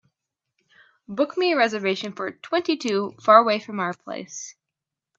[1.07, 4.55] Book me a reservation for twenty two faraway from our place